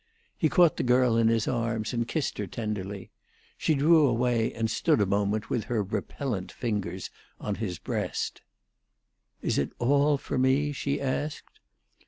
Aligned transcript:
He 0.35 0.49
caught 0.49 0.77
the 0.77 0.81
girl 0.83 1.15
in 1.15 1.27
his 1.27 1.47
arms, 1.47 1.93
and 1.93 2.07
kissed 2.07 2.39
her 2.39 2.47
tenderly. 2.47 3.11
She 3.55 3.75
drew 3.75 4.07
away, 4.07 4.51
and 4.51 4.67
stood 4.67 4.99
a 4.99 5.05
moment 5.05 5.51
with 5.51 5.65
her 5.65 5.83
repellent 5.83 6.51
fingers 6.51 7.11
on 7.39 7.53
his 7.61 7.77
breast. 7.77 8.41
"Is 9.43 9.59
it 9.59 9.73
all 9.77 10.17
for 10.17 10.39
me?" 10.39 10.71
she 10.71 10.99
asked. 10.99 11.59